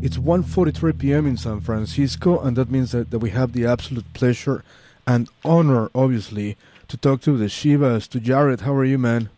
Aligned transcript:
It's 0.00 0.16
1:43 0.16 0.96
p.m. 0.96 1.26
in 1.26 1.36
San 1.36 1.60
Francisco, 1.60 2.38
and 2.38 2.56
that 2.56 2.70
means 2.70 2.92
that, 2.92 3.10
that 3.10 3.18
we 3.18 3.30
have 3.30 3.52
the 3.52 3.66
absolute 3.66 4.12
pleasure 4.14 4.62
and 5.08 5.28
honor, 5.44 5.90
obviously, 5.92 6.56
to 6.86 6.96
talk 6.96 7.20
to 7.22 7.36
the 7.36 7.46
Shivas, 7.46 8.06
to 8.10 8.20
Jared. 8.20 8.60
How 8.60 8.74
are 8.74 8.84
you, 8.84 8.96
man? 8.96 9.28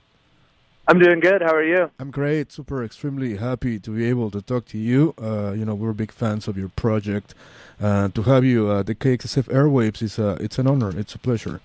I'm 0.87 0.99
doing 0.99 1.19
good. 1.21 1.41
How 1.41 1.55
are 1.55 1.65
you? 1.65 1.91
I'm 1.99 2.11
great. 2.11 2.53
Super, 2.53 2.85
extremely 2.85 3.37
happy 3.37 3.79
to 3.79 3.91
be 3.91 4.05
able 4.05 4.31
to 4.33 4.43
talk 4.43 4.67
to 4.67 4.77
you. 4.77 5.15
Uh, 5.17 5.53
you 5.53 5.65
know, 5.65 5.75
we're 5.75 5.95
big 5.95 6.13
fans 6.13 6.47
of 6.47 6.59
your 6.59 6.69
project. 6.69 7.35
Uh, 7.81 8.09
to 8.11 8.23
have 8.25 8.45
you 8.45 8.69
uh, 8.69 8.83
the 8.83 8.95
KXSF 8.95 9.45
airwaves 9.45 10.03
is 10.03 10.19
uh, 10.19 10.37
it's 10.43 10.59
an 10.59 10.67
honor. 10.67 10.93
It's 10.95 11.15
a 11.15 11.19
pleasure. 11.19 11.63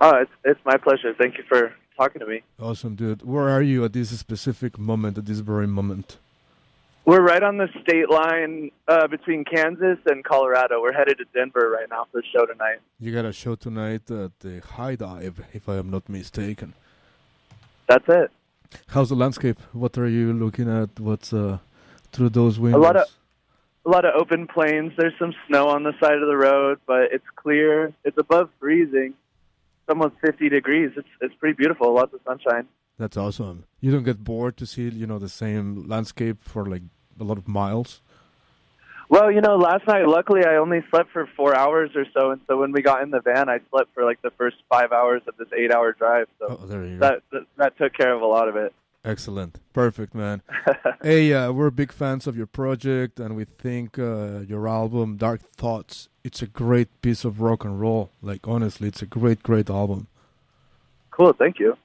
Oh, 0.00 0.14
it's 0.14 0.32
it's 0.44 0.60
my 0.64 0.76
pleasure. 0.76 1.12
Thank 1.12 1.38
you 1.38 1.44
for 1.48 1.74
talking 1.96 2.20
to 2.20 2.26
me. 2.26 2.42
Awesome, 2.60 2.94
dude. 2.94 3.22
Where 3.22 3.48
are 3.48 3.62
you 3.62 3.84
at 3.84 3.94
this 3.94 4.16
specific 4.16 4.78
moment, 4.78 5.18
at 5.18 5.26
this 5.26 5.40
very 5.40 5.66
moment? 5.66 6.18
We're 7.04 7.22
right 7.22 7.42
on 7.42 7.56
the 7.56 7.68
state 7.82 8.10
line 8.10 8.70
uh, 8.86 9.08
between 9.08 9.44
Kansas 9.44 9.98
and 10.06 10.22
Colorado. 10.22 10.80
We're 10.82 10.92
headed 10.92 11.18
to 11.18 11.24
Denver 11.34 11.70
right 11.70 11.88
now 11.88 12.06
for 12.12 12.20
the 12.20 12.26
show 12.32 12.46
tonight. 12.46 12.78
You 13.00 13.12
got 13.12 13.24
a 13.24 13.32
show 13.32 13.54
tonight 13.54 14.10
at 14.10 14.38
the 14.40 14.60
Hi-Dive, 14.60 15.40
if 15.52 15.68
I 15.68 15.76
am 15.76 15.90
not 15.90 16.08
mistaken. 16.08 16.74
That's 17.88 18.04
it. 18.08 18.30
How's 18.88 19.08
the 19.08 19.16
landscape? 19.16 19.58
What 19.72 19.98
are 19.98 20.06
you 20.06 20.32
looking 20.32 20.70
at? 20.70 21.00
What's 21.00 21.32
uh, 21.32 21.58
through 22.12 22.28
those 22.28 22.58
windows? 22.60 22.78
A 22.78 22.82
lot 22.82 22.96
of 22.96 23.06
a 23.86 23.88
lot 23.88 24.04
of 24.04 24.14
open 24.14 24.46
plains. 24.46 24.92
There's 24.96 25.14
some 25.18 25.34
snow 25.48 25.68
on 25.68 25.82
the 25.82 25.92
side 26.00 26.18
of 26.18 26.28
the 26.28 26.36
road, 26.36 26.78
but 26.86 27.12
it's 27.12 27.24
clear. 27.34 27.92
It's 28.04 28.18
above 28.18 28.50
freezing. 28.60 29.14
It's 29.14 29.88
almost 29.88 30.14
50 30.20 30.50
degrees. 30.50 30.92
It's 30.96 31.08
it's 31.20 31.34
pretty 31.34 31.54
beautiful. 31.54 31.92
Lots 31.94 32.12
of 32.14 32.20
sunshine. 32.24 32.68
That's 33.00 33.16
awesome. 33.16 33.64
You 33.80 33.90
don't 33.90 34.02
get 34.02 34.22
bored 34.22 34.58
to 34.58 34.66
see, 34.66 34.82
you 34.82 35.06
know, 35.06 35.18
the 35.18 35.30
same 35.30 35.88
landscape 35.88 36.44
for 36.44 36.66
like 36.66 36.82
a 37.18 37.24
lot 37.24 37.38
of 37.38 37.48
miles. 37.48 38.02
Well, 39.08 39.32
you 39.32 39.40
know, 39.40 39.56
last 39.56 39.86
night, 39.86 40.06
luckily, 40.06 40.44
I 40.44 40.56
only 40.56 40.84
slept 40.90 41.10
for 41.10 41.26
four 41.34 41.56
hours 41.56 41.90
or 41.96 42.04
so, 42.12 42.32
and 42.32 42.42
so 42.46 42.58
when 42.58 42.72
we 42.72 42.82
got 42.82 43.02
in 43.02 43.10
the 43.10 43.22
van, 43.22 43.48
I 43.48 43.60
slept 43.70 43.94
for 43.94 44.04
like 44.04 44.20
the 44.20 44.30
first 44.32 44.56
five 44.68 44.92
hours 44.92 45.22
of 45.26 45.34
this 45.38 45.48
eight-hour 45.56 45.94
drive. 45.94 46.26
So 46.38 46.58
oh, 46.60 46.66
there 46.66 46.84
you 46.84 46.98
that, 46.98 47.22
that 47.32 47.46
that 47.56 47.78
took 47.78 47.94
care 47.94 48.14
of 48.14 48.20
a 48.20 48.26
lot 48.26 48.48
of 48.48 48.56
it. 48.56 48.74
Excellent, 49.02 49.58
perfect, 49.72 50.14
man. 50.14 50.42
hey, 51.02 51.32
uh, 51.32 51.52
we're 51.52 51.70
big 51.70 51.92
fans 51.92 52.26
of 52.26 52.36
your 52.36 52.46
project, 52.46 53.18
and 53.18 53.34
we 53.34 53.46
think 53.46 53.98
uh, 53.98 54.40
your 54.40 54.68
album, 54.68 55.16
Dark 55.16 55.40
Thoughts, 55.56 56.10
it's 56.22 56.42
a 56.42 56.46
great 56.46 57.00
piece 57.00 57.24
of 57.24 57.40
rock 57.40 57.64
and 57.64 57.80
roll. 57.80 58.10
Like 58.20 58.46
honestly, 58.46 58.88
it's 58.88 59.00
a 59.00 59.06
great, 59.06 59.42
great 59.42 59.70
album. 59.70 60.08
Cool, 61.10 61.32
thank 61.32 61.58
you 61.58 61.78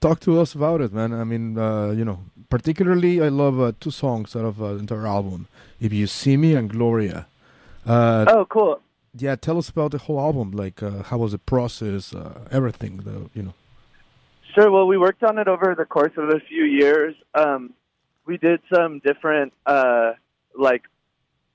talk 0.00 0.20
to 0.20 0.40
us 0.40 0.54
about 0.54 0.80
it, 0.80 0.92
man. 0.92 1.12
I 1.12 1.24
mean, 1.24 1.58
uh, 1.58 1.90
you 1.90 2.04
know, 2.04 2.20
particularly 2.48 3.20
I 3.20 3.28
love 3.28 3.60
uh, 3.60 3.72
two 3.78 3.90
songs 3.90 4.34
out 4.34 4.44
of 4.44 4.62
uh, 4.62 4.74
the 4.74 4.80
entire 4.80 5.06
album: 5.06 5.46
"If 5.80 5.92
You 5.92 6.06
See 6.06 6.36
Me" 6.36 6.54
and 6.54 6.68
"Gloria." 6.70 7.26
Uh, 7.86 8.24
oh, 8.28 8.44
cool. 8.46 8.80
Yeah, 9.16 9.36
tell 9.36 9.58
us 9.58 9.68
about 9.68 9.92
the 9.92 9.98
whole 9.98 10.20
album. 10.20 10.52
Like, 10.52 10.82
uh, 10.82 11.02
how 11.04 11.18
was 11.18 11.32
the 11.32 11.38
process? 11.38 12.14
Uh, 12.14 12.46
everything, 12.50 12.98
the, 12.98 13.30
you 13.34 13.42
know. 13.42 13.54
Sure. 14.54 14.70
Well, 14.70 14.86
we 14.86 14.98
worked 14.98 15.22
on 15.22 15.38
it 15.38 15.48
over 15.48 15.74
the 15.76 15.84
course 15.84 16.12
of 16.16 16.28
a 16.28 16.40
few 16.40 16.64
years. 16.64 17.14
Um, 17.34 17.72
we 18.26 18.36
did 18.36 18.60
some 18.72 19.00
different, 19.00 19.52
like, 19.66 20.84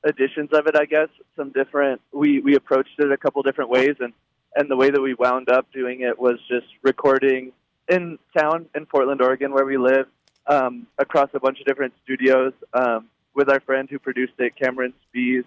editions 0.05 0.49
of 0.53 0.67
it. 0.67 0.75
I 0.75 0.85
guess 0.85 1.09
some 1.35 1.51
different. 1.51 2.01
We 2.11 2.39
we 2.39 2.55
approached 2.55 2.97
it 2.99 3.11
a 3.11 3.17
couple 3.17 3.41
different 3.43 3.69
ways, 3.69 3.95
and 3.99 4.13
and 4.55 4.69
the 4.69 4.75
way 4.75 4.89
that 4.89 5.01
we 5.01 5.13
wound 5.13 5.49
up 5.49 5.71
doing 5.73 6.01
it 6.01 6.17
was 6.19 6.37
just 6.47 6.67
recording 6.83 7.51
in 7.89 8.17
town 8.37 8.67
in 8.75 8.85
Portland, 8.85 9.21
Oregon, 9.21 9.51
where 9.53 9.65
we 9.65 9.77
live, 9.77 10.07
um, 10.47 10.87
across 10.97 11.29
a 11.33 11.39
bunch 11.39 11.59
of 11.59 11.65
different 11.65 11.93
studios 12.03 12.53
um, 12.73 13.07
with 13.33 13.49
our 13.49 13.59
friend 13.61 13.89
who 13.89 13.99
produced 13.99 14.33
it, 14.39 14.55
Cameron 14.55 14.93
Spees. 15.07 15.43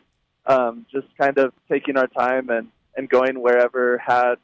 Um, 0.46 0.86
just 0.90 1.06
kind 1.18 1.36
of 1.36 1.52
taking 1.70 1.98
our 1.98 2.06
time 2.06 2.48
and 2.48 2.68
and 2.96 3.08
going 3.08 3.42
wherever 3.42 3.98
had 3.98 4.36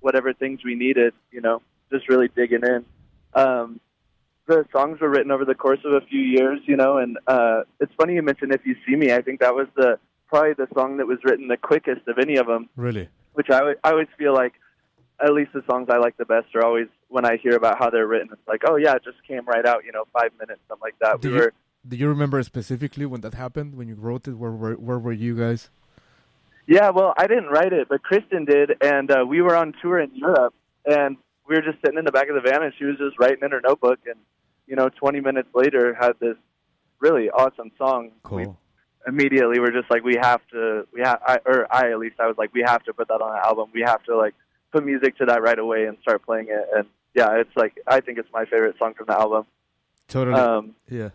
whatever 0.00 0.32
things 0.32 0.64
we 0.64 0.74
needed. 0.74 1.12
You 1.30 1.42
know, 1.42 1.60
just 1.92 2.08
really 2.08 2.28
digging 2.28 2.62
in. 2.62 2.84
Um, 3.34 3.80
the 4.46 4.64
songs 4.72 5.00
were 5.00 5.08
written 5.08 5.30
over 5.30 5.44
the 5.44 5.54
course 5.54 5.80
of 5.84 5.92
a 5.92 6.00
few 6.02 6.20
years, 6.20 6.60
you 6.66 6.76
know, 6.76 6.98
and 6.98 7.18
uh, 7.26 7.62
it's 7.80 7.92
funny 7.98 8.14
you 8.14 8.22
mentioned 8.22 8.52
"If 8.52 8.64
You 8.64 8.76
See 8.86 8.96
Me." 8.96 9.12
I 9.12 9.22
think 9.22 9.40
that 9.40 9.54
was 9.54 9.66
the 9.76 9.98
probably 10.28 10.54
the 10.54 10.68
song 10.74 10.96
that 10.98 11.06
was 11.06 11.18
written 11.24 11.48
the 11.48 11.56
quickest 11.56 12.06
of 12.08 12.18
any 12.18 12.36
of 12.36 12.46
them. 12.46 12.68
Really, 12.76 13.08
which 13.34 13.48
I, 13.50 13.74
I 13.82 13.90
always 13.90 14.08
feel 14.18 14.34
like 14.34 14.54
at 15.22 15.32
least 15.32 15.52
the 15.52 15.62
songs 15.70 15.88
I 15.90 15.98
like 15.98 16.16
the 16.16 16.24
best 16.24 16.54
are 16.54 16.64
always 16.64 16.88
when 17.08 17.24
I 17.24 17.36
hear 17.36 17.56
about 17.56 17.78
how 17.78 17.90
they're 17.90 18.06
written. 18.06 18.28
It's 18.32 18.48
like, 18.48 18.62
oh 18.68 18.76
yeah, 18.76 18.94
it 18.94 19.04
just 19.04 19.22
came 19.26 19.44
right 19.46 19.64
out, 19.66 19.84
you 19.84 19.92
know, 19.92 20.04
five 20.12 20.30
minutes, 20.38 20.60
something 20.68 20.82
like 20.82 20.98
that. 21.00 21.20
Do 21.20 21.28
we 21.28 21.34
you, 21.34 21.40
were. 21.40 21.52
Do 21.86 21.96
you 21.96 22.08
remember 22.08 22.42
specifically 22.42 23.06
when 23.06 23.20
that 23.20 23.34
happened? 23.34 23.76
When 23.76 23.88
you 23.88 23.94
wrote 23.94 24.26
it, 24.26 24.34
where 24.34 24.52
where, 24.52 24.74
where 24.74 24.98
were 24.98 25.12
you 25.12 25.36
guys? 25.36 25.70
Yeah, 26.66 26.90
well, 26.90 27.12
I 27.18 27.26
didn't 27.26 27.48
write 27.48 27.74
it, 27.74 27.88
but 27.90 28.00
Kristin 28.02 28.46
did, 28.46 28.70
and 28.80 29.10
uh, 29.10 29.24
we 29.28 29.42
were 29.42 29.54
on 29.54 29.74
tour 29.82 30.00
in 30.00 30.10
Europe, 30.14 30.54
and 30.86 31.18
we 31.46 31.56
were 31.56 31.60
just 31.60 31.78
sitting 31.84 31.98
in 31.98 32.06
the 32.06 32.12
back 32.12 32.28
of 32.30 32.34
the 32.34 32.40
van, 32.40 32.62
and 32.62 32.72
she 32.78 32.86
was 32.86 32.96
just 32.96 33.18
writing 33.18 33.40
in 33.42 33.50
her 33.50 33.60
notebook, 33.60 33.98
and 34.06 34.16
you 34.66 34.76
know, 34.76 34.88
20 34.88 35.20
minutes 35.20 35.48
later, 35.54 35.94
had 35.94 36.12
this 36.20 36.36
really 37.00 37.28
awesome 37.28 37.70
song. 37.76 38.12
Cool. 38.22 38.38
We 38.38 38.46
immediately 39.06 39.60
we're 39.60 39.72
just 39.72 39.90
like, 39.90 40.02
we 40.02 40.16
have 40.20 40.40
to, 40.52 40.86
we 40.92 41.02
have, 41.02 41.20
I, 41.26 41.38
or 41.44 41.66
I 41.70 41.90
at 41.90 41.98
least 41.98 42.16
I 42.18 42.26
was 42.26 42.36
like, 42.38 42.54
we 42.54 42.62
have 42.66 42.82
to 42.84 42.94
put 42.94 43.08
that 43.08 43.20
on 43.20 43.32
an 43.32 43.40
album. 43.44 43.68
We 43.74 43.82
have 43.82 44.02
to 44.04 44.16
like 44.16 44.34
put 44.74 44.84
music 44.84 45.16
to 45.18 45.26
that 45.26 45.40
right 45.40 45.58
away 45.58 45.86
and 45.86 45.96
start 46.02 46.24
playing 46.26 46.48
it. 46.48 46.66
And 46.76 46.86
yeah, 47.14 47.38
it's 47.38 47.56
like 47.56 47.78
I 47.86 48.00
think 48.00 48.18
it's 48.18 48.28
my 48.32 48.44
favorite 48.44 48.76
song 48.78 48.94
from 48.94 49.06
the 49.06 49.18
album. 49.18 49.46
Totally. 50.08 50.38
Um, 50.38 50.74
yeah. 50.90 51.10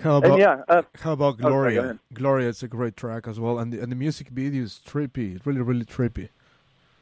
How 0.00 0.18
about 0.18 0.38
yeah, 0.38 0.62
uh, 0.68 0.82
how 1.00 1.12
about 1.12 1.34
oh, 1.42 1.48
Gloria? 1.48 1.98
Gloria, 2.14 2.48
it's 2.48 2.62
a 2.62 2.68
great 2.68 2.96
track 2.96 3.26
as 3.26 3.40
well, 3.40 3.58
and 3.58 3.72
the, 3.72 3.80
and 3.82 3.90
the 3.90 3.96
music 3.96 4.28
video 4.28 4.62
is 4.62 4.80
trippy, 4.86 5.44
really, 5.44 5.60
really 5.60 5.84
trippy. 5.84 6.28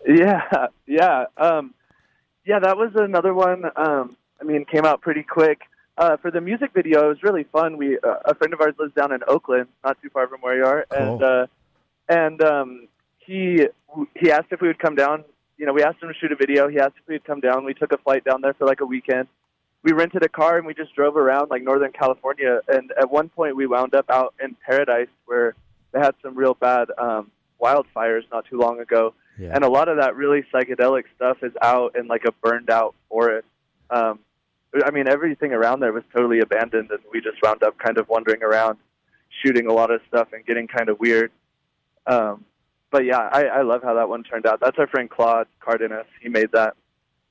Yeah, 0.07 0.41
yeah, 0.87 1.27
um, 1.37 1.75
yeah. 2.47 2.59
That 2.59 2.78
was 2.78 2.93
another 2.95 3.34
one. 3.34 3.65
Um, 3.77 4.17
I 4.41 4.45
mean, 4.45 4.65
came 4.65 4.87
out 4.87 5.03
pretty 5.03 5.23
quick. 5.23 5.61
Uh, 5.99 6.17
for 6.17 6.31
the 6.31 6.41
music 6.41 6.71
video, 6.73 7.05
it 7.05 7.09
was 7.09 7.23
really 7.23 7.45
fun. 7.45 7.77
We 7.77 7.99
uh, 7.99 8.15
a 8.25 8.34
friend 8.34 8.55
of 8.55 8.63
ours 8.63 8.75
lives 8.78 8.95
down 8.95 9.13
in 9.13 9.21
Oakland, 9.28 9.69
not 9.84 10.01
too 10.01 10.09
far 10.09 10.27
from 10.27 10.41
where 10.41 10.57
you 10.57 10.65
are, 10.65 10.87
cool. 10.91 10.99
and 10.99 11.23
uh, 11.23 11.47
and 12.09 12.43
um, 12.43 12.89
he 13.26 13.66
he 14.14 14.31
asked 14.31 14.48
if 14.50 14.60
we 14.60 14.69
would 14.69 14.78
come 14.78 14.94
down. 14.94 15.25
You 15.59 15.66
know, 15.66 15.72
we 15.72 15.82
asked 15.82 16.03
him 16.03 16.09
to 16.09 16.14
shoot 16.14 16.32
a 16.32 16.37
video. 16.37 16.69
He 16.69 16.78
asked 16.78 16.94
if 17.00 17.09
we'd 17.09 17.25
come 17.25 17.41
down. 17.41 17.64
We 17.64 17.75
took 17.75 17.92
a 17.92 17.98
flight 17.98 18.25
down 18.25 18.41
there 18.42 18.54
for 18.54 18.66
like 18.66 18.81
a 18.81 18.87
weekend. 18.87 19.28
We 19.82 19.92
rented 19.92 20.22
a 20.22 20.28
car 20.28 20.59
and 20.59 20.66
we 20.66 20.75
just 20.75 20.94
drove 20.94 21.16
around 21.16 21.50
like 21.50 21.62
Northern 21.62 21.92
California. 21.92 22.60
And 22.69 22.92
at 22.98 23.10
one 23.10 23.28
point, 23.31 23.56
we 23.56 23.66
wound 23.66 23.94
up 23.94 24.10
out 24.10 24.34
in 24.42 24.56
Paradise 24.66 25.09
where 25.25 25.54
they 25.92 26.00
had 26.00 26.15
some 26.22 26.34
real 26.34 26.54
bad 26.54 26.88
um, 26.98 27.31
wildfires 27.60 28.22
not 28.31 28.44
too 28.47 28.59
long 28.59 28.81
ago. 28.81 29.15
Yeah. 29.38 29.50
And 29.54 29.65
a 29.65 29.69
lot 29.69 29.88
of 29.88 29.98
that 29.98 30.16
really 30.16 30.44
psychedelic 30.53 31.04
stuff 31.15 31.38
is 31.42 31.53
out 31.62 31.97
in 31.97 32.06
like 32.06 32.25
a 32.25 32.32
burned 32.32 32.70
out 32.70 32.94
forest. 33.09 33.47
Um, 33.91 34.19
I 34.84 34.91
mean, 34.91 35.09
everything 35.09 35.53
around 35.53 35.81
there 35.81 35.92
was 35.92 36.03
totally 36.15 36.41
abandoned, 36.41 36.91
and 36.91 37.00
we 37.10 37.20
just 37.20 37.36
wound 37.42 37.62
up 37.62 37.78
kind 37.78 37.98
of 37.98 38.09
wandering 38.09 38.42
around, 38.42 38.78
shooting 39.42 39.69
a 39.69 39.72
lot 39.72 39.91
of 39.91 40.00
stuff 40.09 40.28
and 40.32 40.44
getting 40.44 40.66
kind 40.66 40.88
of 40.88 40.98
weird. 41.00 41.31
Um, 42.06 42.44
but 42.91 43.04
yeah, 43.04 43.28
I, 43.32 43.44
I 43.47 43.62
love 43.62 43.82
how 43.82 43.94
that 43.94 44.08
one 44.08 44.22
turned 44.24 44.47
out. 44.47 44.60
That's 44.60 44.78
our 44.78 44.86
friend 44.86 45.08
Claude 45.10 45.48
Cardenas. 45.60 46.06
He 46.20 46.28
made 46.28 46.52
that. 46.52 46.74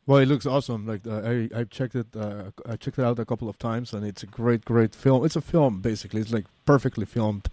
Well, 0.07 0.19
it 0.19 0.27
looks 0.27 0.45
awesome. 0.45 0.85
Like 0.85 1.07
uh, 1.07 1.21
I, 1.25 1.49
I 1.55 1.63
checked 1.63 1.95
it, 1.95 2.07
uh, 2.15 2.51
I 2.67 2.75
checked 2.75 2.99
it 2.99 3.03
out 3.03 3.17
a 3.17 3.25
couple 3.25 3.49
of 3.49 3.57
times, 3.57 3.91
and 3.93 4.05
it's 4.05 4.21
a 4.21 4.27
great, 4.27 4.63
great 4.63 4.93
film. 4.93 5.25
It's 5.25 5.35
a 5.35 5.41
film 5.41 5.81
basically. 5.81 6.21
It's 6.21 6.31
like 6.31 6.45
perfectly 6.65 7.05
filmed. 7.05 7.49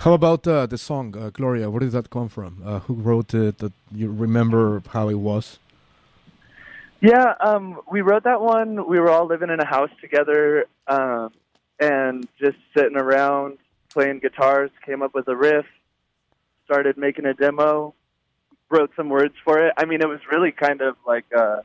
How 0.00 0.14
about 0.14 0.46
uh, 0.46 0.66
the 0.66 0.78
song 0.78 1.14
uh, 1.16 1.30
Gloria? 1.30 1.68
Where 1.68 1.80
did 1.80 1.92
that 1.92 2.08
come 2.08 2.28
from? 2.28 2.62
Uh, 2.64 2.78
who 2.80 2.94
wrote 2.94 3.34
it? 3.34 3.58
That 3.58 3.72
you 3.92 4.10
remember 4.10 4.82
how 4.88 5.08
it 5.08 5.18
was? 5.18 5.58
Yeah, 7.02 7.34
um, 7.40 7.80
we 7.90 8.02
wrote 8.02 8.24
that 8.24 8.40
one. 8.40 8.88
We 8.88 9.00
were 9.00 9.10
all 9.10 9.26
living 9.26 9.50
in 9.50 9.58
a 9.58 9.66
house 9.66 9.90
together, 10.00 10.66
um, 10.86 11.32
and 11.78 12.28
just 12.38 12.58
sitting 12.76 12.96
around 12.96 13.58
playing 13.88 14.20
guitars. 14.20 14.70
Came 14.86 15.02
up 15.02 15.12
with 15.14 15.26
a 15.28 15.36
riff, 15.36 15.66
started 16.70 16.96
making 16.96 17.26
a 17.26 17.34
demo, 17.34 17.94
wrote 18.70 18.92
some 18.94 19.08
words 19.08 19.34
for 19.44 19.66
it. 19.66 19.74
I 19.76 19.84
mean, 19.84 20.00
it 20.00 20.08
was 20.08 20.20
really 20.30 20.52
kind 20.52 20.80
of 20.80 20.96
like 21.04 21.24
uh, 21.36 21.62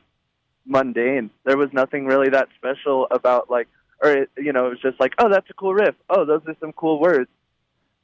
mundane. 0.64 1.30
There 1.44 1.56
was 1.56 1.68
nothing 1.72 2.06
really 2.06 2.30
that 2.30 2.48
special 2.56 3.06
about 3.12 3.48
like, 3.48 3.68
or 4.02 4.10
it, 4.10 4.30
you 4.36 4.52
know, 4.52 4.66
it 4.66 4.70
was 4.70 4.80
just 4.80 4.98
like, 4.98 5.14
oh, 5.18 5.28
that's 5.30 5.48
a 5.48 5.54
cool 5.54 5.74
riff. 5.74 5.94
Oh, 6.10 6.24
those 6.24 6.42
are 6.48 6.56
some 6.60 6.72
cool 6.72 7.00
words, 7.00 7.30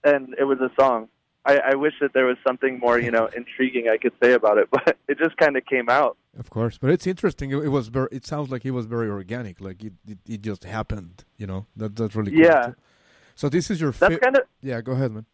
and 0.05 0.35
it 0.39 0.45
was 0.45 0.59
a 0.61 0.71
song. 0.81 1.09
I, 1.45 1.59
I 1.73 1.75
wish 1.75 1.95
that 2.01 2.13
there 2.13 2.27
was 2.27 2.37
something 2.47 2.79
more, 2.79 3.01
you 3.01 3.11
know, 3.11 3.27
intriguing 3.37 3.89
I 3.89 3.97
could 3.97 4.13
say 4.23 4.33
about 4.33 4.59
it, 4.59 4.69
but 4.71 4.97
it 5.09 5.19
just 5.19 5.37
kind 5.37 5.57
of 5.57 5.67
came 5.67 5.89
out. 5.89 6.17
Of 6.39 6.51
course, 6.51 6.79
but 6.79 6.91
it's 6.91 7.07
interesting. 7.07 7.51
It, 7.51 7.57
it 7.65 7.69
was 7.69 7.89
very. 7.89 8.09
It 8.13 8.25
sounds 8.25 8.51
like 8.51 8.65
it 8.65 8.71
was 8.71 8.87
very 8.87 9.11
organic. 9.11 9.61
Like 9.61 9.83
it, 9.83 9.93
it, 10.07 10.19
it 10.27 10.43
just 10.43 10.65
happened. 10.65 11.25
You 11.37 11.49
know, 11.49 11.67
that 11.77 11.97
that's 11.97 12.15
really 12.15 12.31
cool. 12.31 12.41
Yeah. 12.41 12.73
So 13.35 13.49
this 13.49 13.71
is 13.71 13.81
your. 13.81 13.91
That's 13.91 14.17
kind 14.19 14.37
of. 14.37 14.45
Yeah, 14.63 14.81
go 14.81 14.93
ahead, 14.93 15.11
man. 15.11 15.27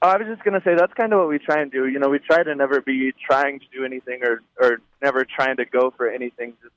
I 0.00 0.16
was 0.16 0.26
just 0.28 0.44
gonna 0.44 0.62
say 0.64 0.74
that's 0.76 0.92
kind 0.94 1.12
of 1.12 1.18
what 1.18 1.28
we 1.28 1.38
try 1.38 1.60
and 1.60 1.72
do. 1.72 1.86
You 1.86 1.98
know, 1.98 2.08
we 2.08 2.18
try 2.18 2.42
to 2.42 2.54
never 2.54 2.80
be 2.80 3.12
trying 3.28 3.58
to 3.60 3.66
do 3.72 3.84
anything 3.84 4.20
or 4.22 4.42
or 4.60 4.80
never 5.02 5.24
trying 5.24 5.56
to 5.56 5.64
go 5.64 5.92
for 5.96 6.08
anything. 6.08 6.54
Just 6.62 6.74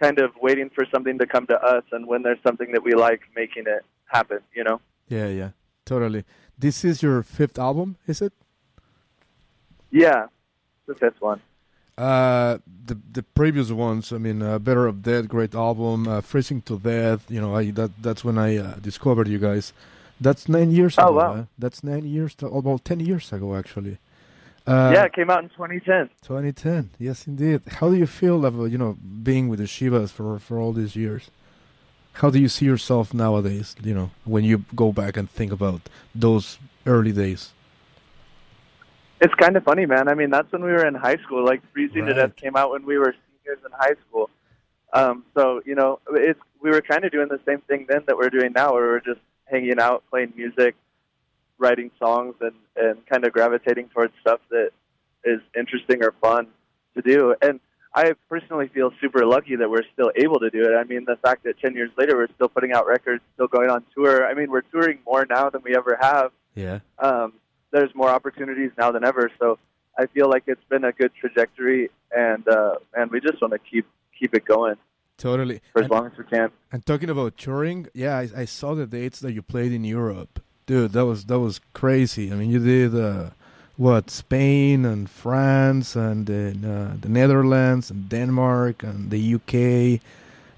kind 0.00 0.18
of 0.18 0.30
waiting 0.40 0.70
for 0.70 0.84
something 0.92 1.18
to 1.18 1.26
come 1.26 1.46
to 1.48 1.60
us, 1.60 1.84
and 1.90 2.06
when 2.06 2.22
there's 2.22 2.38
something 2.46 2.72
that 2.72 2.84
we 2.84 2.94
like, 2.94 3.22
making 3.34 3.64
it 3.66 3.84
happen. 4.06 4.38
You 4.54 4.64
know. 4.64 4.80
Yeah, 5.08 5.26
yeah, 5.26 5.50
totally. 5.84 6.24
This 6.56 6.84
is 6.84 7.02
your 7.02 7.22
fifth 7.22 7.58
album, 7.58 7.96
is 8.06 8.22
it? 8.22 8.32
Yeah, 9.90 10.26
the 10.86 10.94
fifth 10.94 11.20
one. 11.20 11.40
Uh, 11.98 12.58
the 12.86 12.96
the 13.12 13.22
previous 13.22 13.70
ones, 13.70 14.12
I 14.12 14.18
mean, 14.18 14.42
uh, 14.42 14.58
Better 14.60 14.88
Off 14.88 15.02
Dead, 15.02 15.28
great 15.28 15.54
album. 15.54 16.06
Uh, 16.06 16.20
Freezing 16.20 16.62
to 16.62 16.78
Death, 16.78 17.28
you 17.28 17.40
know, 17.40 17.56
I 17.56 17.72
that 17.72 17.90
that's 18.00 18.24
when 18.24 18.38
I 18.38 18.56
uh, 18.56 18.74
discovered 18.76 19.26
you 19.26 19.38
guys. 19.38 19.72
That's 20.20 20.48
nine 20.48 20.70
years 20.70 20.96
Oh, 20.98 21.08
ago. 21.08 21.12
wow. 21.16 21.34
huh? 21.34 21.44
That's 21.58 21.82
nine 21.82 22.04
years, 22.04 22.34
to, 22.36 22.48
well, 22.48 22.78
ten 22.78 23.00
years 23.00 23.32
ago 23.32 23.56
actually. 23.56 23.98
Uh, 24.66 24.90
yeah, 24.94 25.04
it 25.04 25.12
came 25.14 25.30
out 25.30 25.42
in 25.42 25.48
2010. 25.48 26.10
2010. 26.22 26.90
Yes, 26.98 27.26
indeed. 27.26 27.62
How 27.78 27.88
do 27.88 27.96
you 27.96 28.06
feel 28.06 28.44
of 28.44 28.60
uh, 28.60 28.64
you 28.64 28.76
know 28.78 28.92
being 29.22 29.48
with 29.48 29.58
the 29.58 29.64
Shivas 29.66 30.10
for 30.10 30.38
for 30.38 30.58
all 30.58 30.72
these 30.72 30.94
years? 30.94 31.30
How 32.14 32.28
do 32.28 32.38
you 32.38 32.48
see 32.48 32.66
yourself 32.66 33.14
nowadays? 33.14 33.74
You 33.82 33.94
know, 33.94 34.10
when 34.24 34.44
you 34.44 34.64
go 34.74 34.92
back 34.92 35.16
and 35.16 35.30
think 35.30 35.50
about 35.52 35.88
those 36.14 36.58
early 36.86 37.12
days. 37.12 37.52
It's 39.22 39.34
kind 39.34 39.56
of 39.56 39.64
funny, 39.64 39.84
man. 39.86 40.08
I 40.08 40.14
mean, 40.14 40.30
that's 40.30 40.50
when 40.52 40.62
we 40.64 40.70
were 40.72 40.86
in 40.86 40.94
high 40.94 41.16
school. 41.16 41.44
Like 41.44 41.60
Freezing 41.72 42.06
to 42.06 42.14
Death 42.14 42.36
came 42.36 42.56
out 42.56 42.70
when 42.70 42.84
we 42.86 42.96
were 42.98 43.14
seniors 43.26 43.58
in 43.64 43.70
high 43.72 43.94
school. 44.08 44.30
Um, 44.92 45.24
so 45.34 45.60
you 45.64 45.74
know, 45.74 46.00
it's 46.12 46.40
we 46.62 46.70
were 46.70 46.80
kind 46.82 47.04
of 47.04 47.12
doing 47.12 47.28
the 47.28 47.40
same 47.46 47.60
thing 47.62 47.86
then 47.88 48.02
that 48.06 48.16
we're 48.16 48.30
doing 48.30 48.52
now, 48.54 48.72
where 48.74 48.82
we're 48.88 49.00
just 49.00 49.20
hanging 49.50 49.78
out, 49.80 50.02
playing 50.10 50.32
music, 50.36 50.74
writing 51.58 51.90
songs, 51.98 52.34
and 52.40 52.54
and 52.76 53.04
kind 53.06 53.24
of 53.26 53.32
gravitating 53.32 53.88
towards 53.88 54.12
stuff 54.20 54.40
that 54.50 54.70
is 55.24 55.40
interesting 55.56 56.02
or 56.02 56.12
fun 56.20 56.46
to 56.94 57.02
do. 57.02 57.34
And 57.42 57.60
I 57.94 58.14
personally 58.28 58.68
feel 58.68 58.92
super 59.00 59.26
lucky 59.26 59.56
that 59.56 59.68
we're 59.68 59.82
still 59.92 60.12
able 60.16 60.38
to 60.40 60.50
do 60.50 60.62
it. 60.64 60.74
I 60.76 60.84
mean, 60.84 61.04
the 61.06 61.16
fact 61.16 61.44
that 61.44 61.58
ten 61.60 61.74
years 61.74 61.90
later 61.98 62.16
we're 62.16 62.28
still 62.34 62.48
putting 62.48 62.72
out 62.72 62.86
records, 62.86 63.22
still 63.34 63.48
going 63.48 63.68
on 63.70 63.84
tour. 63.94 64.26
I 64.26 64.34
mean, 64.34 64.50
we're 64.50 64.62
touring 64.62 64.98
more 65.04 65.26
now 65.28 65.50
than 65.50 65.62
we 65.62 65.76
ever 65.76 65.98
have 66.00 66.30
Yeah. 66.54 66.78
um, 66.98 67.34
there's 67.72 67.94
more 67.94 68.08
opportunities 68.08 68.70
now 68.78 68.90
than 68.92 69.04
ever. 69.04 69.30
So 69.38 69.58
I 69.98 70.06
feel 70.06 70.28
like 70.28 70.44
it's 70.46 70.64
been 70.68 70.84
a 70.84 70.92
good 70.92 71.12
trajectory, 71.20 71.90
and 72.10 72.46
uh, 72.48 72.76
and 72.94 73.10
we 73.10 73.20
just 73.20 73.40
want 73.42 73.52
to 73.52 73.58
keep 73.58 73.86
keep 74.18 74.34
it 74.34 74.44
going 74.44 74.76
Totally. 75.20 75.60
for 75.72 75.80
as 75.80 75.84
And- 75.84 75.90
long 75.94 76.06
as 76.06 76.12
we 76.18 76.24
can. 76.24 76.48
And 76.72 76.80
talking 76.86 77.10
about 77.10 77.36
touring, 77.36 77.86
yeah, 77.94 78.16
I, 78.22 78.42
I 78.42 78.46
saw 78.46 78.74
the 78.74 78.86
dates 78.86 79.18
that 79.20 79.32
you 79.32 79.42
played 79.42 79.72
in 79.72 79.84
Europe, 79.84 80.32
dude. 80.66 80.92
That 80.92 81.04
was 81.06 81.24
that 81.26 81.38
was 81.46 81.60
crazy. 81.72 82.32
I 82.32 82.34
mean, 82.38 82.50
you 82.54 82.60
did 82.74 82.94
uh, 82.94 83.30
what 83.76 84.10
Spain 84.10 84.84
and 84.84 85.08
France 85.10 85.88
and 85.96 86.26
then, 86.26 86.64
uh, 86.64 86.96
the 87.04 87.08
Netherlands 87.08 87.90
and 87.90 88.08
Denmark 88.08 88.82
and 88.82 89.10
the 89.14 89.22
UK. 89.36 90.00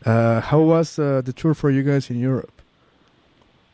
Uh, 0.04 0.40
how 0.50 0.60
was 0.74 0.98
uh, 0.98 1.22
the 1.24 1.32
tour 1.32 1.54
for 1.54 1.70
you 1.70 1.82
guys 1.82 2.10
in 2.10 2.18
Europe? 2.18 2.56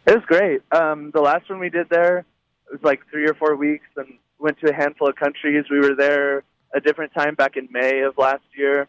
It 0.07 0.15
was 0.15 0.25
great. 0.27 0.61
Um, 0.73 1.11
the 1.13 1.21
last 1.21 1.49
one 1.51 1.59
we 1.59 1.71
did 1.71 1.89
there 1.91 2.19
it 2.19 2.73
was 2.73 2.83
like 2.83 3.01
three 3.11 3.27
or 3.27 3.35
four 3.35 3.57
weeks, 3.57 3.87
and 3.97 4.09
went 4.39 4.59
to 4.61 4.67
a 4.71 4.75
handful 4.75 5.09
of 5.09 5.17
countries. 5.17 5.65
We 5.71 5.81
were 5.81 5.95
there 6.07 6.43
a 6.75 6.81
different 6.81 7.13
time 7.15 7.35
back 7.35 7.57
in 7.57 7.67
May 7.71 8.01
of 8.09 8.17
last 8.19 8.45
year. 8.57 8.87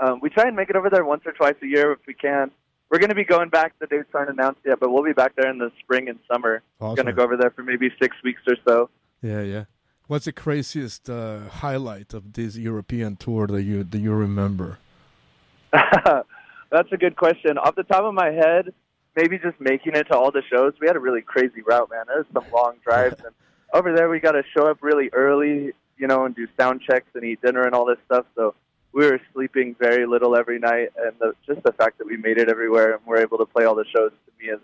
Um, 0.00 0.18
we 0.20 0.30
try 0.30 0.46
and 0.46 0.56
make 0.56 0.70
it 0.70 0.76
over 0.76 0.88
there 0.88 1.04
once 1.04 1.22
or 1.26 1.32
twice 1.32 1.56
a 1.62 1.66
year 1.66 1.92
if 1.92 1.98
we 2.06 2.14
can. 2.14 2.50
We're 2.90 2.98
going 2.98 3.10
to 3.10 3.14
be 3.14 3.24
going 3.24 3.50
back. 3.50 3.74
The 3.78 3.86
dates 3.86 4.08
aren't 4.14 4.30
announced 4.30 4.60
yet, 4.64 4.80
but 4.80 4.90
we'll 4.90 5.04
be 5.04 5.12
back 5.12 5.36
there 5.36 5.48
in 5.48 5.58
the 5.58 5.70
spring 5.78 6.08
and 6.08 6.18
summer. 6.30 6.62
Awesome. 6.80 6.96
Going 6.96 7.06
to 7.06 7.12
go 7.12 7.22
over 7.22 7.36
there 7.36 7.50
for 7.50 7.62
maybe 7.62 7.90
six 8.02 8.16
weeks 8.24 8.40
or 8.48 8.56
so. 8.66 8.90
Yeah, 9.22 9.42
yeah. 9.42 9.64
What's 10.08 10.24
the 10.24 10.32
craziest 10.32 11.08
uh, 11.08 11.40
highlight 11.50 12.14
of 12.14 12.32
this 12.32 12.56
European 12.56 13.14
tour 13.14 13.46
that 13.46 13.62
you 13.62 13.84
that 13.84 13.98
you 13.98 14.12
remember? 14.12 14.78
That's 15.72 16.90
a 16.90 16.96
good 16.96 17.14
question. 17.14 17.58
Off 17.58 17.76
the 17.76 17.84
top 17.84 18.02
of 18.02 18.14
my 18.14 18.32
head, 18.32 18.72
maybe 19.14 19.38
just 19.38 19.60
making 19.60 19.94
it 19.94 20.04
to 20.04 20.16
all 20.16 20.32
the 20.32 20.42
shows. 20.52 20.72
We 20.80 20.88
had 20.88 20.96
a 20.96 21.00
really 21.00 21.22
crazy 21.22 21.62
route, 21.62 21.90
man. 21.90 22.06
There 22.08 22.18
was 22.18 22.26
some 22.32 22.44
long 22.52 22.74
drives, 22.84 23.22
and 23.24 23.34
over 23.72 23.94
there 23.94 24.08
we 24.08 24.18
got 24.18 24.32
to 24.32 24.42
show 24.52 24.66
up 24.66 24.78
really 24.82 25.10
early, 25.12 25.72
you 25.96 26.08
know, 26.08 26.24
and 26.24 26.34
do 26.34 26.48
sound 26.58 26.80
checks 26.82 27.06
and 27.14 27.22
eat 27.22 27.40
dinner 27.40 27.62
and 27.62 27.74
all 27.74 27.86
this 27.86 27.98
stuff. 28.06 28.26
So 28.34 28.54
we 28.92 29.06
were 29.06 29.20
sleeping 29.32 29.76
very 29.78 30.06
little 30.06 30.36
every 30.36 30.58
night, 30.58 30.90
and 30.96 31.12
the, 31.18 31.32
just 31.46 31.62
the 31.62 31.72
fact 31.72 31.98
that 31.98 32.06
we 32.06 32.16
made 32.16 32.38
it 32.38 32.48
everywhere 32.48 32.94
and 32.94 33.06
were 33.06 33.18
able 33.18 33.38
to 33.38 33.46
play 33.46 33.64
all 33.64 33.74
the 33.74 33.84
shows 33.94 34.10
to 34.26 34.32
me 34.44 34.52
is 34.52 34.60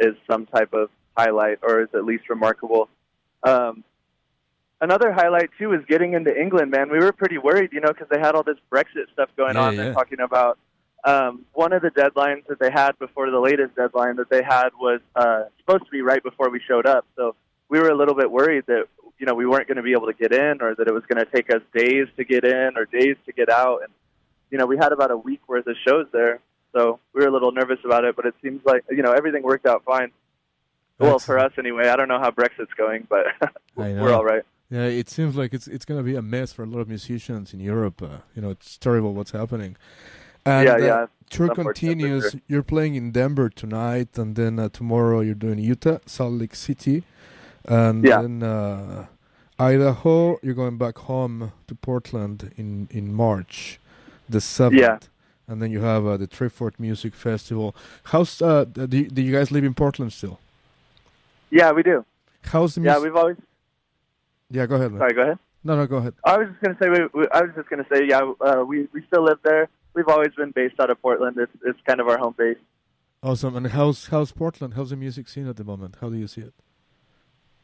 is 0.00 0.16
some 0.28 0.46
type 0.46 0.72
of 0.72 0.90
highlight, 1.16 1.58
or 1.62 1.82
is 1.82 1.88
at 1.94 2.04
least 2.04 2.28
remarkable. 2.28 2.88
Um, 3.44 3.84
another 4.80 5.12
highlight 5.12 5.50
too 5.58 5.72
is 5.72 5.84
getting 5.86 6.14
into 6.14 6.36
England, 6.36 6.72
man. 6.72 6.90
We 6.90 6.98
were 6.98 7.12
pretty 7.12 7.38
worried, 7.38 7.70
you 7.72 7.80
know, 7.80 7.92
because 7.92 8.08
they 8.10 8.18
had 8.18 8.34
all 8.34 8.42
this 8.42 8.58
Brexit 8.72 9.12
stuff 9.12 9.30
going 9.36 9.54
Yeah, 9.54 9.60
on. 9.62 9.74
yeah. 9.76 9.84
They're 9.84 9.94
talking 9.94 10.18
about 10.20 10.58
um, 11.04 11.44
one 11.52 11.72
of 11.72 11.82
the 11.82 11.90
deadlines 11.90 12.46
that 12.48 12.58
they 12.58 12.70
had 12.72 12.98
before 12.98 13.30
the 13.30 13.38
latest 13.38 13.76
deadline 13.76 14.16
that 14.16 14.30
they 14.30 14.42
had 14.42 14.70
was 14.80 15.00
uh, 15.14 15.44
supposed 15.60 15.84
to 15.84 15.90
be 15.90 16.02
right 16.02 16.22
before 16.22 16.50
we 16.50 16.60
showed 16.66 16.86
up. 16.86 17.06
So 17.14 17.36
we 17.68 17.78
were 17.78 17.90
a 17.90 17.96
little 17.96 18.14
bit 18.16 18.30
worried 18.30 18.64
that 18.66 18.86
you 19.18 19.26
know 19.26 19.34
we 19.34 19.46
weren't 19.46 19.68
going 19.68 19.76
to 19.76 19.82
be 19.82 19.92
able 19.92 20.06
to 20.06 20.12
get 20.12 20.32
in, 20.32 20.60
or 20.60 20.74
that 20.74 20.86
it 20.86 20.94
was 20.94 21.04
going 21.06 21.24
to 21.24 21.30
take 21.30 21.50
us 21.50 21.62
days 21.74 22.06
to 22.16 22.24
get 22.24 22.44
in 22.44 22.76
or 22.76 22.84
days 22.84 23.16
to 23.26 23.32
get 23.32 23.48
out. 23.48 23.80
And 23.82 23.92
you 24.50 24.58
know 24.58 24.66
we 24.66 24.76
had 24.76 24.92
about 24.92 25.10
a 25.10 25.16
week 25.16 25.40
worth 25.48 25.66
of 25.66 25.76
shows 25.86 26.06
there, 26.12 26.40
so 26.72 27.00
we 27.12 27.22
were 27.22 27.28
a 27.28 27.32
little 27.32 27.52
nervous 27.52 27.78
about 27.84 28.04
it. 28.04 28.16
But 28.16 28.26
it 28.26 28.34
seems 28.42 28.64
like 28.64 28.84
you 28.90 29.02
know 29.02 29.12
everything 29.12 29.42
worked 29.42 29.66
out 29.66 29.84
fine. 29.84 30.10
Well, 30.98 31.18
for 31.18 31.38
us 31.38 31.52
anyway. 31.58 31.88
I 31.88 31.96
don't 31.96 32.08
know 32.08 32.20
how 32.20 32.30
Brexit's 32.30 32.72
going, 32.76 33.06
but 33.08 33.26
we're 33.74 34.12
all 34.12 34.24
right. 34.24 34.42
Yeah, 34.70 34.84
it 34.84 35.08
seems 35.08 35.36
like 35.36 35.52
it's 35.52 35.66
it's 35.66 35.84
gonna 35.84 36.02
be 36.02 36.16
a 36.16 36.22
mess 36.22 36.52
for 36.52 36.62
a 36.62 36.66
lot 36.66 36.80
of 36.80 36.88
musicians 36.88 37.52
in 37.52 37.60
Europe. 37.60 38.02
Uh, 38.02 38.18
you 38.34 38.42
know, 38.42 38.50
it's 38.50 38.78
terrible 38.78 39.12
what's 39.12 39.32
happening. 39.32 39.76
And, 40.46 40.66
yeah, 40.66 40.74
uh, 40.74 40.78
yeah. 40.78 41.06
Tour 41.30 41.48
Unfortunate 41.48 41.92
continues. 41.92 42.30
sure. 42.30 42.40
You're 42.46 42.62
playing 42.62 42.94
in 42.96 43.10
Denver 43.12 43.48
tonight, 43.48 44.16
and 44.16 44.36
then 44.36 44.58
uh, 44.58 44.68
tomorrow 44.68 45.20
you're 45.20 45.34
doing 45.34 45.58
Utah, 45.58 45.98
Salt 46.06 46.34
Lake 46.34 46.54
City, 46.54 47.02
and 47.64 48.04
Yeah. 48.04 48.22
then 48.22 48.42
uh, 48.42 49.06
Idaho. 49.58 50.38
You're 50.42 50.54
going 50.54 50.78
back 50.78 50.98
home 50.98 51.52
to 51.66 51.74
Portland 51.74 52.52
in 52.56 52.88
in 52.90 53.12
March, 53.14 53.78
the 54.28 54.40
seventh. 54.40 54.80
Yeah. 54.80 54.98
And 55.46 55.60
then 55.60 55.70
you 55.70 55.80
have 55.82 56.06
uh, 56.06 56.16
the 56.16 56.26
Treefort 56.26 56.72
Music 56.78 57.14
Festival. 57.14 57.74
How's 58.04 58.40
uh, 58.40 58.64
do 58.64 58.96
you, 58.96 59.08
do 59.08 59.20
you 59.22 59.32
guys 59.32 59.50
live 59.50 59.64
in 59.64 59.74
Portland 59.74 60.12
still? 60.12 60.38
Yeah, 61.50 61.72
we 61.72 61.82
do. 61.82 62.04
How's 62.42 62.74
the 62.74 62.80
music? 62.80 62.96
Yeah, 62.98 63.02
we've 63.04 63.16
always. 63.16 63.36
yeah, 64.50 64.66
go 64.66 64.76
ahead. 64.76 64.90
Man. 64.92 65.00
Sorry, 65.00 65.12
go 65.14 65.22
ahead. 65.22 65.38
No, 65.62 65.76
no, 65.76 65.86
go 65.86 65.96
ahead. 65.98 66.14
I 66.24 66.38
was 66.38 66.48
just 66.48 66.60
gonna 66.62 66.76
say. 66.80 66.88
We, 66.88 67.20
we, 67.20 67.26
I 67.32 67.42
was 67.42 67.50
just 67.56 67.68
gonna 67.68 67.86
say. 67.92 68.06
Yeah, 68.06 68.32
uh, 68.40 68.64
we 68.66 68.88
we 68.92 69.02
still 69.06 69.22
live 69.24 69.38
there. 69.44 69.68
We've 69.94 70.08
always 70.08 70.32
been 70.36 70.50
based 70.50 70.80
out 70.80 70.90
of 70.90 71.00
Portland. 71.00 71.36
It's 71.38 71.52
it's 71.64 71.78
kind 71.86 72.00
of 72.00 72.08
our 72.08 72.18
home 72.18 72.34
base. 72.36 72.58
Awesome. 73.22 73.54
And 73.56 73.66
how's 73.68 74.08
how's 74.08 74.32
Portland? 74.32 74.74
How's 74.74 74.90
the 74.90 74.96
music 74.96 75.28
scene 75.28 75.46
at 75.48 75.56
the 75.56 75.64
moment? 75.64 75.96
How 76.00 76.08
do 76.10 76.16
you 76.16 76.26
see 76.26 76.40
it? 76.42 76.54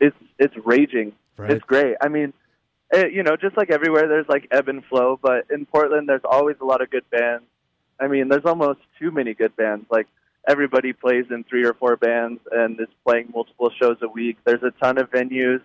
It's 0.00 0.16
it's 0.38 0.54
raging. 0.64 1.12
Right. 1.36 1.50
It's 1.52 1.64
great. 1.64 1.96
I 2.02 2.08
mean, 2.08 2.32
it, 2.92 3.12
you 3.12 3.22
know, 3.22 3.36
just 3.36 3.56
like 3.56 3.70
everywhere, 3.70 4.08
there's 4.08 4.28
like 4.28 4.48
ebb 4.50 4.68
and 4.68 4.84
flow. 4.86 5.18
But 5.20 5.46
in 5.50 5.66
Portland, 5.66 6.08
there's 6.08 6.24
always 6.24 6.56
a 6.60 6.64
lot 6.64 6.82
of 6.82 6.90
good 6.90 7.08
bands. 7.10 7.44
I 8.00 8.08
mean, 8.08 8.28
there's 8.28 8.44
almost 8.46 8.80
too 8.98 9.10
many 9.10 9.34
good 9.34 9.54
bands. 9.56 9.86
Like 9.90 10.06
everybody 10.48 10.92
plays 10.92 11.26
in 11.30 11.44
three 11.44 11.64
or 11.66 11.74
four 11.74 11.96
bands 11.96 12.40
and 12.50 12.80
is 12.80 12.88
playing 13.06 13.28
multiple 13.34 13.70
shows 13.80 13.98
a 14.02 14.08
week. 14.08 14.38
There's 14.44 14.62
a 14.62 14.70
ton 14.82 14.98
of 14.98 15.10
venues. 15.10 15.60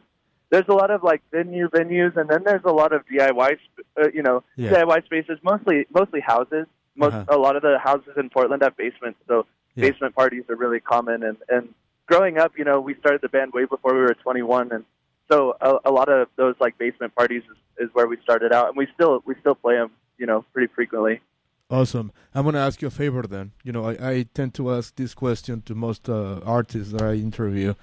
There's 0.51 0.67
a 0.67 0.73
lot 0.73 0.91
of 0.91 1.01
like 1.01 1.21
venue 1.31 1.69
venues, 1.69 2.15
and 2.17 2.29
then 2.29 2.43
there's 2.45 2.63
a 2.65 2.71
lot 2.71 2.93
of 2.93 3.01
DIY, 3.07 3.57
uh, 4.01 4.07
you 4.13 4.21
know, 4.21 4.43
Yeah. 4.57 4.71
DIY 4.73 5.05
spaces. 5.05 5.39
Mostly, 5.43 5.87
mostly 5.93 6.19
houses. 6.19 6.67
Most 6.95 7.13
Uh-huh. 7.13 7.25
a 7.35 7.37
lot 7.37 7.55
of 7.55 7.61
the 7.61 7.77
houses 7.79 8.13
in 8.15 8.29
Portland 8.29 8.61
have 8.63 8.77
basements, 8.77 9.19
so 9.27 9.45
Yeah. 9.75 9.89
basement 9.89 10.13
parties 10.15 10.43
are 10.49 10.55
really 10.55 10.79
common. 10.81 11.23
And 11.23 11.37
and 11.49 11.73
growing 12.05 12.37
up, 12.37 12.53
you 12.57 12.63
know, 12.63 12.79
we 12.79 12.95
started 12.95 13.21
the 13.21 13.29
band 13.29 13.53
way 13.53 13.65
before 13.65 13.93
we 13.93 14.01
were 14.01 14.13
21, 14.13 14.71
and 14.71 14.85
so 15.31 15.55
a, 15.61 15.77
a 15.85 15.91
lot 15.91 16.09
of 16.09 16.27
those 16.35 16.55
like 16.59 16.77
basement 16.77 17.15
parties 17.15 17.43
is, 17.49 17.87
is 17.87 17.89
where 17.93 18.07
we 18.07 18.17
started 18.23 18.51
out, 18.53 18.67
and 18.67 18.77
we 18.77 18.87
still 18.93 19.21
we 19.25 19.35
still 19.39 19.55
play 19.55 19.75
them, 19.75 19.91
you 20.17 20.25
know, 20.25 20.45
pretty 20.53 20.71
frequently. 20.73 21.21
Awesome. 21.69 22.11
I'm 22.35 22.43
going 22.43 22.53
to 22.53 22.59
ask 22.59 22.81
you 22.81 22.89
a 22.89 22.91
favor 22.91 23.23
then. 23.23 23.51
You 23.63 23.71
know, 23.71 23.85
I, 23.89 24.09
I 24.09 24.25
tend 24.35 24.53
to 24.55 24.71
ask 24.71 24.95
this 24.95 25.15
question 25.15 25.63
to 25.63 25.73
most 25.73 26.07
uh, 26.07 26.39
artists 26.45 26.91
that 26.93 27.01
I 27.01 27.13
interview. 27.13 27.73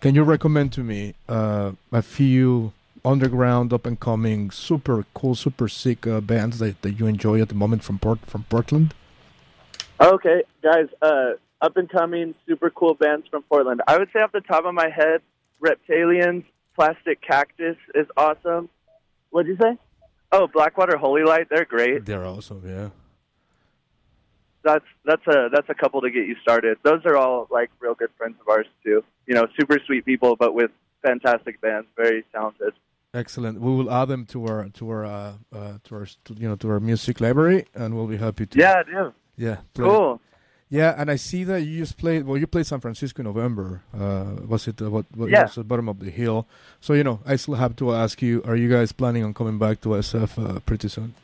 Can 0.00 0.14
you 0.14 0.24
recommend 0.24 0.72
to 0.74 0.82
me 0.82 1.14
uh, 1.26 1.72
a 1.90 2.02
few 2.02 2.74
underground, 3.02 3.72
up 3.72 3.86
and 3.86 3.98
coming, 3.98 4.50
super 4.50 5.06
cool, 5.14 5.34
super 5.34 5.68
sick 5.68 6.06
uh, 6.06 6.20
bands 6.20 6.58
that, 6.58 6.82
that 6.82 6.92
you 6.92 7.06
enjoy 7.06 7.40
at 7.40 7.48
the 7.48 7.54
moment 7.54 7.82
from 7.82 7.98
Port 7.98 8.20
from 8.26 8.44
Portland? 8.44 8.94
Okay, 10.00 10.42
guys, 10.62 10.86
uh, 11.02 11.32
up 11.62 11.76
and 11.76 11.88
coming, 11.88 12.34
super 12.48 12.70
cool 12.70 12.94
bands 12.94 13.26
from 13.30 13.42
Portland. 13.42 13.82
I 13.86 13.98
would 13.98 14.08
say 14.12 14.20
off 14.20 14.32
the 14.32 14.40
top 14.40 14.64
of 14.64 14.74
my 14.74 14.88
head, 14.88 15.20
Reptaliens, 15.60 16.44
Plastic 16.74 17.20
Cactus 17.20 17.76
is 17.94 18.06
awesome. 18.16 18.68
What'd 19.30 19.48
you 19.48 19.58
say? 19.60 19.76
Oh, 20.32 20.46
Blackwater 20.46 20.96
Holy 20.96 21.22
Light, 21.24 21.48
they're 21.50 21.64
great. 21.64 22.06
They're 22.06 22.24
awesome, 22.24 22.62
yeah. 22.66 22.88
That's 24.62 24.84
that's 25.06 25.26
a 25.26 25.48
that's 25.50 25.68
a 25.70 25.74
couple 25.74 26.02
to 26.02 26.10
get 26.10 26.26
you 26.26 26.36
started. 26.42 26.76
Those 26.82 27.00
are 27.06 27.16
all 27.16 27.48
like 27.50 27.70
real 27.80 27.94
good 27.94 28.10
friends 28.18 28.36
of 28.40 28.46
ours 28.48 28.66
too. 28.84 29.02
You 29.26 29.34
know, 29.34 29.46
super 29.58 29.78
sweet 29.86 30.04
people, 30.04 30.36
but 30.36 30.54
with 30.54 30.70
fantastic 31.02 31.60
bands, 31.62 31.88
very 31.96 32.24
talented. 32.30 32.74
Excellent. 33.14 33.58
We 33.60 33.70
will 33.74 33.90
add 33.90 34.08
them 34.08 34.26
to 34.26 34.44
our 34.46 34.68
to 34.68 34.90
our 34.90 35.04
uh, 35.06 35.32
uh, 35.52 35.78
to 35.84 35.94
our 35.94 36.06
you 36.36 36.46
know 36.48 36.56
to 36.56 36.70
our 36.70 36.78
music 36.80 37.20
library, 37.22 37.64
and 37.74 37.94
we'll 37.96 38.06
be 38.06 38.18
happy 38.18 38.44
to 38.46 38.58
Yeah, 38.58 38.74
I 38.80 38.82
do. 38.82 39.12
yeah 39.36 39.56
play, 39.72 39.86
Cool. 39.86 40.20
Yeah, 40.72 40.94
and 40.96 41.10
I 41.10 41.16
see 41.16 41.42
that 41.44 41.62
you 41.62 41.78
just 41.78 41.98
played. 41.98 42.24
Well, 42.24 42.38
you 42.38 42.46
played 42.46 42.64
San 42.66 42.78
Francisco 42.80 43.20
in 43.22 43.26
November. 43.26 43.82
Uh, 43.92 44.36
was 44.46 44.68
it 44.68 44.80
uh, 44.80 44.88
what? 44.88 45.04
what 45.16 45.28
Yeah. 45.28 45.42
was 45.42 45.56
the 45.56 45.64
bottom 45.64 45.88
of 45.88 45.98
the 45.98 46.10
hill? 46.10 46.46
So 46.80 46.92
you 46.94 47.02
know, 47.02 47.18
I 47.26 47.34
still 47.36 47.54
have 47.56 47.74
to 47.76 47.92
ask 47.92 48.22
you: 48.22 48.40
Are 48.44 48.54
you 48.54 48.70
guys 48.70 48.92
planning 48.92 49.24
on 49.24 49.34
coming 49.34 49.58
back 49.58 49.80
to 49.82 49.88
SF 49.90 50.38
uh, 50.38 50.60
pretty 50.60 50.88
soon? 50.88 51.14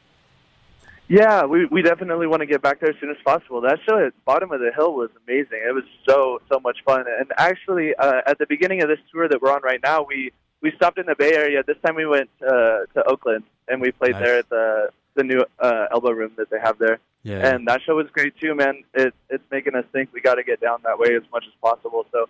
Yeah, 1.08 1.44
we 1.44 1.66
we 1.66 1.82
definitely 1.82 2.26
want 2.26 2.40
to 2.40 2.46
get 2.46 2.60
back 2.60 2.80
there 2.80 2.90
as 2.90 2.96
soon 3.00 3.10
as 3.10 3.16
possible. 3.24 3.60
That 3.60 3.78
show 3.88 4.04
at 4.04 4.12
Bottom 4.24 4.50
of 4.50 4.58
the 4.58 4.72
Hill 4.74 4.92
was 4.94 5.10
amazing. 5.24 5.60
It 5.64 5.72
was 5.72 5.84
so 6.08 6.40
so 6.50 6.58
much 6.58 6.78
fun. 6.84 7.04
And 7.20 7.30
actually, 7.38 7.94
uh, 7.94 8.22
at 8.26 8.38
the 8.38 8.46
beginning 8.46 8.82
of 8.82 8.88
this 8.88 8.98
tour 9.12 9.28
that 9.28 9.40
we're 9.40 9.52
on 9.52 9.62
right 9.62 9.80
now, 9.80 10.02
we 10.02 10.32
we 10.60 10.72
stopped 10.72 10.98
in 10.98 11.06
the 11.06 11.14
Bay 11.14 11.32
Area. 11.34 11.62
This 11.64 11.76
time 11.86 11.94
we 11.94 12.06
went 12.06 12.30
uh, 12.42 12.86
to 12.94 13.04
Oakland 13.06 13.44
and 13.68 13.80
we 13.80 13.92
played 13.92 14.12
Nice. 14.14 14.22
there 14.24 14.38
at 14.40 14.48
the 14.48 14.90
the 15.14 15.22
new 15.22 15.44
uh, 15.60 15.86
Elbo 15.94 16.12
Room 16.16 16.32
that 16.36 16.50
they 16.50 16.58
have 16.58 16.78
there. 16.78 16.98
Yeah. 17.26 17.54
And 17.54 17.66
that 17.66 17.83
show 17.83 17.97
was 17.97 18.06
great 18.12 18.38
too, 18.38 18.54
man. 18.54 18.85
It, 18.95 19.12
it's 19.28 19.42
making 19.50 19.75
us 19.75 19.85
think 19.92 20.11
we 20.12 20.21
got 20.21 20.37
to 20.37 20.45
get 20.45 20.61
down 20.61 20.78
that 20.85 20.97
way 20.97 21.16
as 21.16 21.25
much 21.33 21.45
as 21.45 21.52
possible. 21.61 22.06
So 22.12 22.26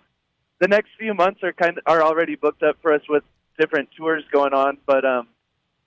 the 0.59 0.67
next 0.67 0.89
few 0.97 1.13
months 1.13 1.43
are 1.43 1.53
kind 1.53 1.77
of 1.77 1.83
are 1.85 2.01
already 2.01 2.35
booked 2.35 2.63
up 2.63 2.77
for 2.81 2.91
us 2.91 3.03
with 3.07 3.23
different 3.59 3.89
tours 3.95 4.23
going 4.31 4.53
on, 4.53 4.79
but 4.87 5.05
um, 5.05 5.27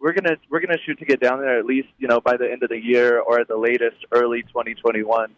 we're 0.01 0.13
gonna 0.13 0.37
we're 0.49 0.61
gonna 0.61 0.79
shoot 0.87 0.97
to 1.01 1.05
get 1.05 1.19
down 1.19 1.41
there 1.41 1.59
at 1.59 1.67
least 1.67 1.89
you 1.99 2.07
know 2.07 2.21
by 2.21 2.37
the 2.37 2.49
end 2.49 2.63
of 2.63 2.69
the 2.69 2.79
year 2.79 3.19
or 3.19 3.41
at 3.41 3.49
the 3.49 3.57
latest 3.57 3.97
early 4.13 4.43
2021. 4.43 5.35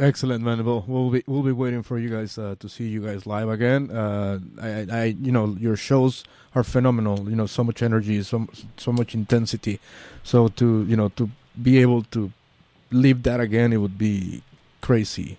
Excellent, 0.00 0.42
man. 0.42 0.64
Well, 0.64 0.84
we'll 0.88 1.10
be 1.10 1.22
we'll 1.28 1.44
be 1.44 1.52
waiting 1.52 1.84
for 1.84 2.00
you 2.00 2.08
guys 2.08 2.36
uh, 2.38 2.56
to 2.58 2.68
see 2.68 2.88
you 2.88 3.06
guys 3.06 3.24
live 3.24 3.48
again. 3.48 3.92
Uh, 3.92 4.40
I, 4.60 4.68
I, 4.68 4.86
I, 4.90 5.04
you 5.04 5.30
know, 5.30 5.56
your 5.60 5.76
shows 5.76 6.24
are 6.56 6.64
phenomenal. 6.64 7.30
You 7.30 7.36
know, 7.36 7.46
so 7.46 7.62
much 7.62 7.82
energy, 7.82 8.20
so 8.24 8.48
so 8.76 8.90
much 8.92 9.14
intensity. 9.14 9.78
So 10.24 10.48
to 10.48 10.84
you 10.86 10.96
know 10.96 11.10
to 11.10 11.30
be 11.62 11.78
able 11.78 12.02
to 12.02 12.32
live 12.90 13.22
that 13.24 13.40
again, 13.40 13.72
it 13.72 13.78
would 13.78 13.98
be 13.98 14.42
crazy. 14.80 15.38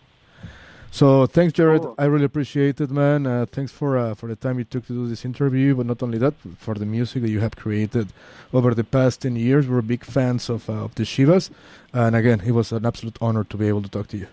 So 0.89 1.25
thanks, 1.27 1.53
Jared. 1.53 1.81
Cool. 1.81 1.95
I 1.97 2.05
really 2.05 2.25
appreciate 2.25 2.81
it, 2.81 2.89
man. 2.89 3.27
Uh, 3.27 3.45
thanks 3.45 3.71
for 3.71 3.97
uh, 3.97 4.15
for 4.15 4.27
the 4.27 4.35
time 4.35 4.57
you 4.57 4.63
took 4.63 4.87
to 4.87 4.93
do 4.93 5.07
this 5.07 5.25
interview, 5.25 5.75
but 5.75 5.85
not 5.85 6.01
only 6.01 6.17
that, 6.17 6.33
for 6.57 6.73
the 6.75 6.85
music 6.85 7.21
that 7.23 7.29
you 7.29 7.39
have 7.39 7.55
created 7.55 8.07
over 8.53 8.73
the 8.73 8.83
past 8.83 9.21
ten 9.21 9.35
years. 9.35 9.67
We're 9.67 9.81
big 9.81 10.03
fans 10.03 10.49
of 10.49 10.69
uh, 10.69 10.85
of 10.85 10.95
the 10.95 11.03
Shivas, 11.03 11.51
and 11.93 12.15
again, 12.15 12.41
it 12.45 12.51
was 12.51 12.71
an 12.71 12.85
absolute 12.85 13.17
honor 13.21 13.43
to 13.43 13.57
be 13.57 13.67
able 13.67 13.81
to 13.83 13.89
talk 13.89 14.07
to 14.07 14.17
you. 14.17 14.27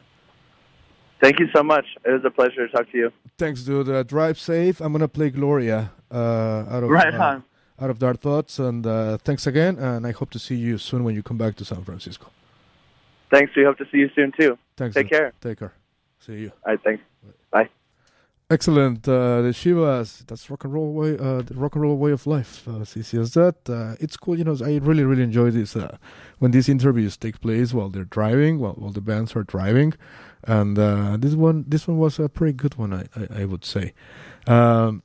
Thank 1.21 1.41
you 1.41 1.49
so 1.55 1.63
much. 1.63 1.87
It 2.05 2.11
was 2.11 2.25
a 2.25 2.31
pleasure 2.31 2.67
to 2.67 2.73
talk 2.73 2.91
to 2.93 2.99
you. 2.99 3.13
Thanks, 3.37 3.63
dude. 3.63 3.89
Uh, 3.89 4.03
drive 4.03 4.39
safe. 4.39 4.81
I'm 4.81 4.93
gonna 4.93 5.09
play 5.09 5.31
Gloria 5.31 5.91
uh, 6.11 6.65
out 6.71 6.83
of 6.85 6.89
Right 6.89 7.15
uh, 7.15 7.23
on. 7.23 7.45
out 7.81 7.91
of 7.91 7.99
Dark 7.99 8.21
Thoughts, 8.21 8.59
and 8.59 8.87
uh, 8.87 9.19
thanks 9.19 9.47
again. 9.47 9.77
And 9.79 10.07
I 10.07 10.13
hope 10.13 10.31
to 10.31 10.39
see 10.39 10.55
you 10.57 10.79
soon 10.79 11.03
when 11.05 11.15
you 11.15 11.23
come 11.23 11.37
back 11.37 11.57
to 11.57 11.65
San 11.65 11.83
Francisco. 11.85 12.29
Thanks. 13.31 13.55
We 13.57 13.65
hope 13.65 13.79
to 13.79 13.87
see 13.91 13.99
you 13.99 14.11
soon 14.15 14.33
too. 14.39 14.59
Thanks. 14.77 14.95
Take 14.95 15.09
care. 15.09 15.33
Take 15.41 15.59
care. 15.59 15.75
See 16.21 16.41
you. 16.41 16.53
All 16.67 16.73
right. 16.73 16.83
Thanks. 16.83 17.03
Bye. 17.51 17.69
Excellent. 18.51 19.09
Uh, 19.09 19.43
the 19.43 19.49
Shivas. 19.51 20.27
That's 20.27 20.49
rock 20.51 20.65
and 20.65 20.73
roll 20.73 20.93
way. 20.93 21.19
Uh, 21.19 21.43
the 21.43 21.55
rock 21.55 21.75
and 21.75 21.83
roll 21.83 21.97
way 21.97 22.13
of 22.13 22.27
life. 22.27 22.67
Uh, 22.69 22.81
as 22.81 22.97
easy 22.97 23.19
that. 23.19 23.57
Uh, 23.69 23.97
it's 24.01 24.17
cool. 24.17 24.39
You 24.39 24.45
know, 24.45 24.57
I 24.63 24.77
really, 24.77 25.05
really 25.05 25.23
enjoy 25.23 25.51
this 25.51 25.75
uh, 25.77 25.97
when 26.39 26.51
these 26.51 26.69
interviews 26.69 27.17
take 27.17 27.41
place 27.41 27.73
while 27.73 27.89
they're 27.89 28.05
driving, 28.05 28.59
while 28.59 28.75
while 28.75 28.93
the 28.93 29.01
bands 29.01 29.35
are 29.35 29.45
driving, 29.45 29.95
and 30.45 30.79
uh, 30.79 31.17
this 31.19 31.35
one, 31.35 31.65
this 31.67 31.89
one 31.89 31.99
was 31.99 32.19
a 32.19 32.29
pretty 32.29 32.53
good 32.53 32.77
one. 32.77 32.93
I 32.93 33.05
I, 33.17 33.43
I 33.43 33.45
would 33.47 33.65
say. 33.65 33.95
Um, 34.47 35.03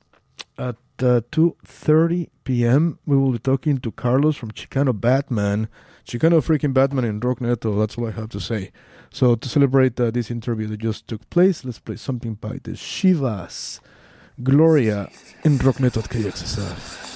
at 0.57 0.75
uh, 0.99 1.21
2.30 1.31 2.29
p.m. 2.43 2.99
we 3.05 3.17
will 3.17 3.31
be 3.31 3.39
talking 3.39 3.77
to 3.79 3.91
Carlos 3.91 4.35
from 4.35 4.51
Chicano 4.51 4.99
Batman. 4.99 5.69
Chicano 6.09 6.41
freaking 6.41 6.73
Batman 6.73 7.05
in 7.05 7.19
Rock 7.19 7.39
Neto. 7.39 7.77
That's 7.77 7.95
all 7.95 8.07
I 8.07 8.11
have 8.11 8.29
to 8.29 8.39
say. 8.39 8.71
So 9.11 9.35
to 9.35 9.47
celebrate 9.47 9.99
uh, 9.99 10.09
this 10.09 10.31
interview 10.31 10.65
that 10.65 10.79
just 10.79 11.07
took 11.07 11.29
place, 11.29 11.63
let's 11.63 11.77
play 11.77 11.97
something 11.97 12.33
by 12.33 12.53
the 12.63 12.71
Shivas. 12.71 13.79
Gloria 14.41 15.07
in 15.43 15.59
Rock 15.59 15.79
Neto 15.79 15.99
at 15.99 16.09
KXSF. 16.09 17.09